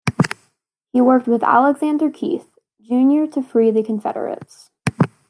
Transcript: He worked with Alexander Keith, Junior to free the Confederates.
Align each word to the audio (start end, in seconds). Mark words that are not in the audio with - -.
He 0.91 0.99
worked 0.99 1.27
with 1.27 1.43
Alexander 1.43 2.09
Keith, 2.09 2.49
Junior 2.81 3.27
to 3.27 3.43
free 3.43 3.69
the 3.69 3.83
Confederates. 3.83 4.71